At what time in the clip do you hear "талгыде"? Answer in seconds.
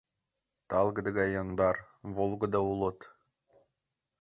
0.69-1.11